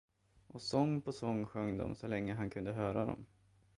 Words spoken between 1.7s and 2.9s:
de, så länge som han kunde